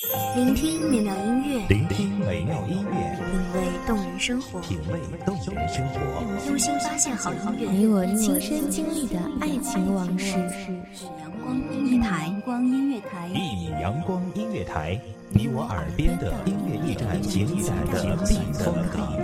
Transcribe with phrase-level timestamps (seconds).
[0.00, 10.38] 聆听美妙音乐，聆听美妙音乐，品味动人生活，品味动人生活，用心发现好音乐，你我亲身经历的爱情往事。
[11.18, 15.00] 阳光音乐台，阳光音乐台，一米阳光音乐台，
[15.30, 19.18] 你我耳边的音乐驿站，精彩的避风港。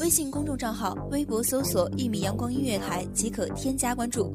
[0.00, 4.34] 微信公众账号、微博搜索“一米阳光音乐台”即可添加关注。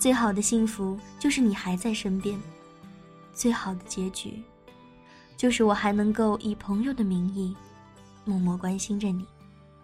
[0.00, 2.40] 最好的幸福就是你还在身边，
[3.34, 4.42] 最好的结局，
[5.36, 7.54] 就是我还能够以朋友的名义，
[8.24, 9.26] 默默关心着你。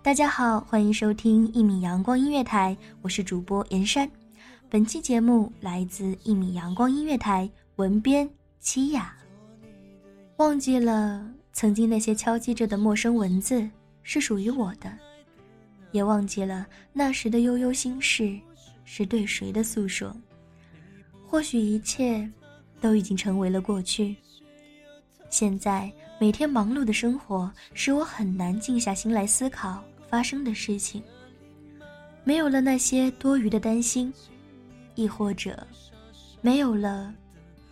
[0.02, 4.10] 大家好，欢迎收听一米阳光音乐台，我是主播严山。
[4.70, 8.26] 本期节目来自一米阳光音乐台，文编
[8.58, 9.14] 七雅。
[10.38, 13.68] 忘记了曾经那些敲击着的陌生文字
[14.02, 14.90] 是属于我的，
[15.92, 18.34] 也忘记了那时的悠悠心事。
[18.86, 20.16] 是对谁的诉说？
[21.26, 22.26] 或许一切
[22.80, 24.16] 都已经成为了过去。
[25.28, 31.02] 现在每天忙碌的生活使我很难静下心来思考发生的事情。
[32.24, 34.10] 没有了那些多余的担心，
[34.94, 35.66] 亦或者
[36.40, 37.12] 没有了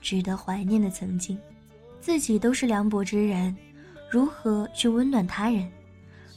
[0.00, 1.38] 值得怀念的曾经。
[2.00, 3.56] 自己都是凉薄之人，
[4.10, 5.70] 如何去温暖他人？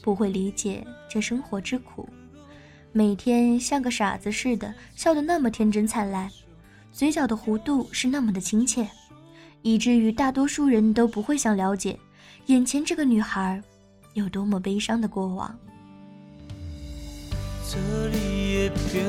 [0.02, 2.08] 不会理解这生活之苦。
[2.98, 6.28] 每天像个傻子似的笑得那么天真灿烂，
[6.92, 8.88] 嘴角的弧度是那么的亲切，
[9.62, 11.96] 以至于大多数人都不会想了解
[12.48, 13.62] 眼前这个女孩
[14.16, 15.56] 有多么悲伤的过往。
[17.64, 17.80] 做
[18.12, 19.00] 你的朋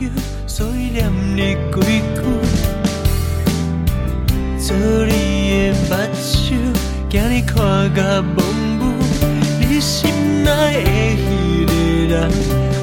[0.00, 0.08] 友，
[0.48, 1.40] 所以念你
[1.74, 2.22] 几句；
[4.58, 4.74] 做
[5.04, 5.12] 你
[5.60, 6.56] 的目睭，
[7.10, 8.38] 惊你看甲蒙
[8.80, 8.82] 雾。
[9.60, 10.10] 你心
[10.42, 10.88] 内的
[11.20, 11.70] 迄个
[12.14, 12.75] 人。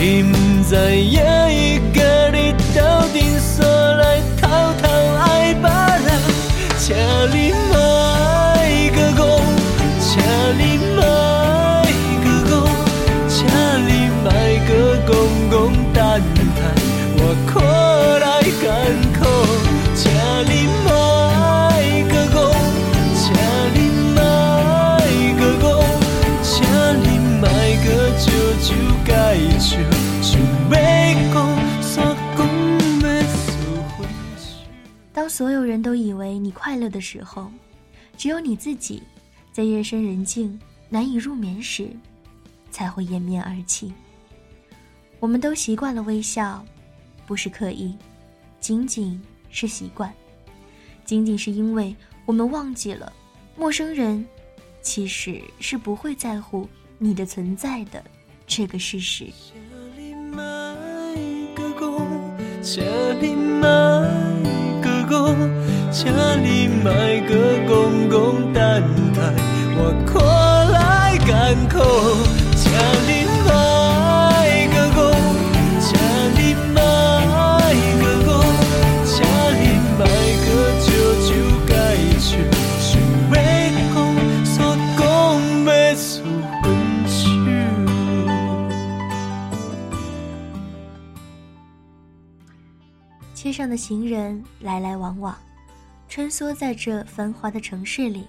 [0.00, 1.20] 你不知影
[1.50, 1.80] 伊
[35.18, 37.50] 当所有人都以为你快乐的时候，
[38.16, 39.02] 只有你自己，
[39.52, 40.56] 在夜深人静、
[40.88, 41.88] 难以入眠时，
[42.70, 43.92] 才会掩面而泣。
[45.18, 46.64] 我们都习惯了微笑，
[47.26, 47.96] 不是刻意，
[48.60, 49.20] 仅仅
[49.50, 50.14] 是习惯，
[51.04, 53.12] 仅仅是因为我们忘记了，
[53.56, 54.24] 陌生人
[54.82, 58.00] 其实是不会在乎你的存在的。
[58.46, 59.26] 这个事实。
[65.90, 66.04] 家
[66.36, 68.82] 里买个公共蛋
[69.14, 69.32] 台，
[69.74, 70.20] 我可
[70.70, 71.80] 来干口。
[72.54, 72.68] 家
[73.08, 73.48] 里买
[74.68, 75.00] 个公，
[75.80, 75.96] 家
[76.36, 76.40] 里
[76.74, 76.76] 买
[78.02, 78.30] 个公，
[79.06, 79.16] 家
[79.56, 79.62] 里
[79.98, 80.00] 买
[80.44, 80.48] 个
[80.84, 80.86] 舅
[81.26, 81.28] 舅
[81.66, 81.72] 盖
[82.20, 82.30] 去，
[82.78, 82.86] 是
[83.32, 83.34] 为
[83.94, 83.96] 公
[84.44, 84.56] 所
[84.98, 85.02] 讲
[85.64, 86.22] 买素
[86.62, 86.66] 荤
[87.08, 87.16] 去。
[93.32, 95.34] 街上的行人来来往往。
[96.08, 98.26] 穿梭在这繁华的城市里，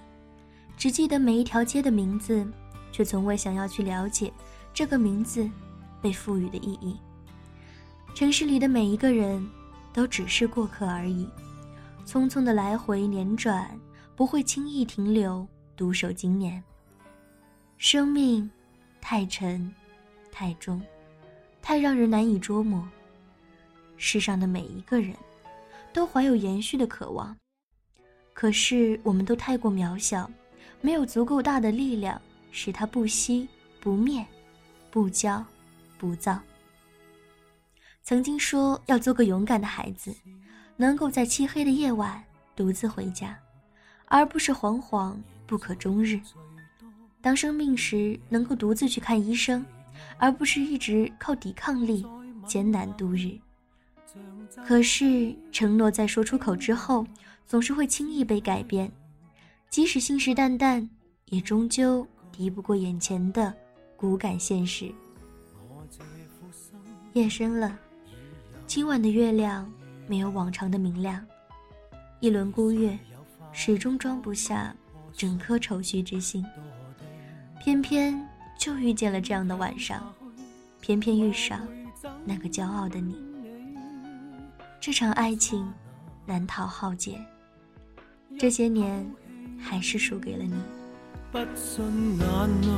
[0.76, 2.46] 只记得每一条街的名字，
[2.92, 4.30] 却从未想要去了解
[4.74, 5.48] 这个名字
[6.02, 6.98] 被赋予的意义。
[8.14, 9.48] 城市里的每一个人
[9.94, 11.26] 都只是过客而已，
[12.04, 13.70] 匆匆的来回辗转，
[14.14, 16.62] 不会轻易停留，独守经年。
[17.78, 18.50] 生命
[19.00, 19.74] 太沉，
[20.30, 20.82] 太重，
[21.62, 22.86] 太让人难以捉摸。
[23.96, 25.16] 世上的每一个人，
[25.94, 27.36] 都怀有延续的渴望，
[28.40, 30.26] 可是我们都太过渺小，
[30.80, 32.18] 没有足够大的力量
[32.50, 33.46] 使它不息、
[33.82, 34.24] 不灭、
[34.90, 35.44] 不骄、
[35.98, 36.40] 不躁。
[38.02, 40.16] 曾经说要做个勇敢的孩子，
[40.78, 42.24] 能够在漆黑的夜晚
[42.56, 43.38] 独自回家，
[44.06, 45.14] 而不是惶惶
[45.46, 46.18] 不可终日。
[47.20, 49.62] 当生病时能够独自去看医生，
[50.16, 52.06] 而不是一直靠抵抗力
[52.46, 53.38] 艰难度日。
[54.66, 57.06] 可是承诺在说出口之后，
[57.46, 58.90] 总是会轻易被改变，
[59.68, 60.86] 即使信誓旦旦，
[61.26, 63.54] 也终究敌不过眼前的
[63.96, 64.92] 骨感现实。
[67.12, 67.78] 夜深了，
[68.66, 69.70] 今晚的月亮
[70.06, 71.24] 没有往常的明亮，
[72.20, 72.98] 一轮孤月，
[73.52, 74.74] 始终装不下
[75.12, 76.44] 整颗愁绪之心。
[77.60, 78.20] 偏偏
[78.58, 80.12] 就遇见了这样的晚上，
[80.80, 81.66] 偏偏遇上
[82.24, 83.29] 那个骄傲的你。
[84.80, 85.70] 这场爱情
[86.24, 87.20] 难逃浩劫，
[88.38, 89.06] 这些年
[89.60, 90.54] 还是输给了你。
[91.30, 91.84] 不信
[92.18, 92.26] 眼
[92.62, 92.68] 泪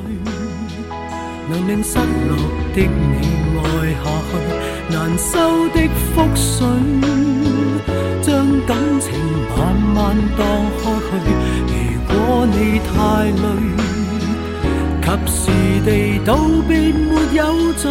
[1.48, 2.36] 能令失落
[2.74, 3.18] 的你
[3.56, 3.62] 爱
[3.94, 4.34] 下去，
[4.92, 5.78] 难收的
[6.12, 6.66] 覆水
[8.20, 8.32] 将
[8.66, 9.14] 感情
[9.56, 9.60] 慢
[9.94, 10.42] 慢荡
[10.82, 10.82] 开
[11.22, 11.24] 去。
[11.68, 11.78] 如
[12.08, 13.46] 果你太累。
[15.04, 15.40] 及时
[15.84, 16.30] 地道
[16.66, 17.84] 别没有罪，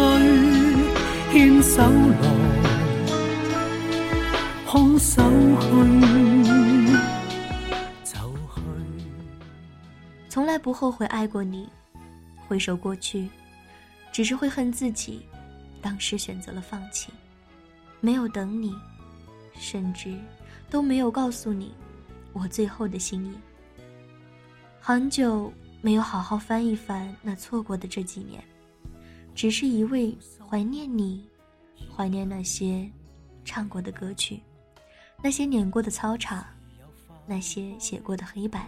[1.30, 2.26] 牵手来，
[4.72, 5.22] 空手
[5.60, 5.68] 去，
[8.02, 8.62] 走去。
[10.30, 11.68] 从来不后悔爱过你，
[12.48, 13.28] 回首过去，
[14.10, 15.26] 只是会恨自己，
[15.82, 17.12] 当时选择了放弃，
[18.00, 18.74] 没有等你，
[19.52, 20.16] 甚至
[20.70, 21.74] 都没有告诉你
[22.32, 23.32] 我最后的心意。
[24.80, 25.52] 很久。
[25.84, 28.40] 没有好好翻一翻那错过的这几年，
[29.34, 30.16] 只是一味
[30.48, 31.28] 怀念你，
[31.94, 32.88] 怀念那些
[33.44, 34.40] 唱过的歌曲，
[35.22, 36.44] 那些碾过的操场，
[37.26, 38.66] 那些写过的黑板，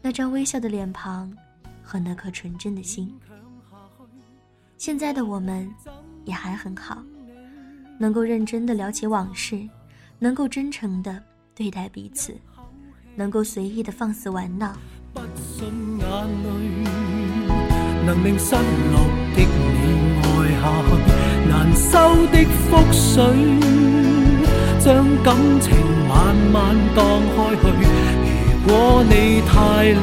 [0.00, 1.32] 那张微笑的脸庞
[1.82, 3.12] 和那颗纯真的心。
[4.78, 5.68] 现在的我们
[6.24, 7.02] 也还很好，
[7.98, 9.68] 能够认真的聊起往事，
[10.20, 11.20] 能够真诚的
[11.52, 12.32] 对待彼此，
[13.16, 14.76] 能够随意的放肆玩闹。
[15.16, 15.66] 眼
[15.98, 16.48] 泪
[18.06, 18.62] 能令失落
[19.34, 19.46] 的你
[20.22, 20.26] 爱
[20.60, 20.90] 下去，
[21.48, 21.92] 难收
[22.26, 22.38] 的
[22.68, 23.93] 覆水
[24.84, 25.72] 将感情
[26.06, 27.62] 慢慢荡开去。
[28.66, 29.96] 如果你太累，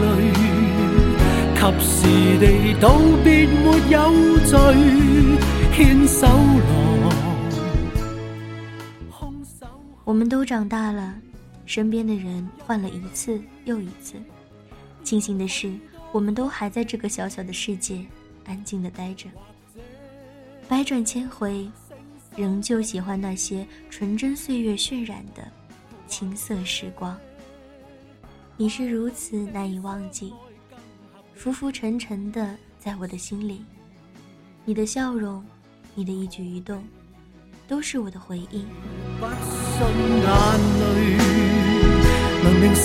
[1.53, 2.07] 及时
[2.39, 4.57] 地道别没有罪，
[5.71, 7.07] 牵手来。
[10.03, 11.13] 我们都长大了，
[11.67, 14.15] 身边的人换了一次又一次。
[15.03, 15.71] 庆幸的是，
[16.11, 18.03] 我们都还在这个小小的世界，
[18.47, 19.29] 安静的待着。
[20.67, 21.69] 百转千回，
[22.35, 25.43] 仍旧喜欢那些纯真岁月渲染的
[26.07, 27.17] 青涩时光。
[28.57, 30.33] 你是如此难以忘记，
[31.33, 33.63] 浮浮沉沉的在我的心里。
[34.63, 35.43] 你的笑容，
[35.95, 36.83] 你的一举一动，
[37.67, 38.65] 都是我的回忆。
[39.19, 39.87] 不信
[40.21, 40.25] 眼
[40.79, 41.17] 泪
[42.43, 42.75] 能令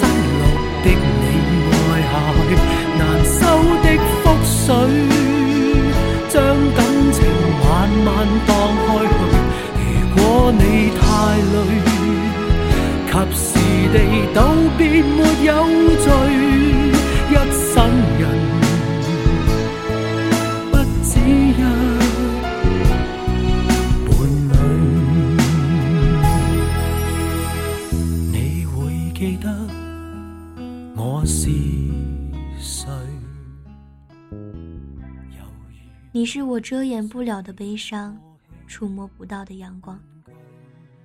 [36.16, 38.18] 你是我遮掩不了的悲伤，
[38.66, 40.00] 触摸不到的阳光。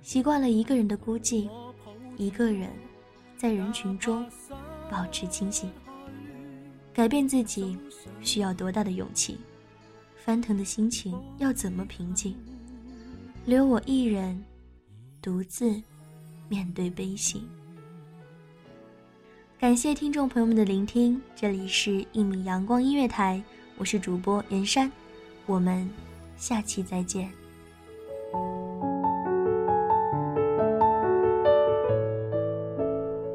[0.00, 1.50] 习惯了一个人的孤寂，
[2.16, 2.70] 一个人
[3.36, 4.26] 在人群中
[4.90, 5.70] 保持清醒。
[6.94, 7.76] 改变自己
[8.22, 9.36] 需要多大的勇气？
[10.16, 12.34] 翻腾的心情要怎么平静？
[13.44, 14.42] 留我一人，
[15.20, 15.78] 独自
[16.48, 17.46] 面对悲喜。
[19.58, 23.44] 感谢听众朋友们的聆听，这里是一米阳光音乐台，
[23.76, 24.90] 我是主播袁山。
[25.46, 25.90] 我们
[26.36, 27.28] 下期再见。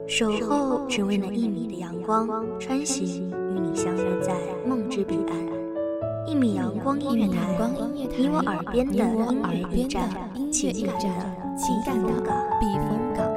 [0.08, 2.28] 守候只为那一米的阳光，
[2.60, 4.34] 穿行与你相约在
[4.66, 5.38] 梦之彼岸。
[6.26, 7.36] 一米阳光音乐台，
[7.94, 10.10] 你我耳边的音乐驿站，
[10.52, 11.02] 情感的
[11.56, 12.10] 情感的
[12.60, 13.37] 避风港。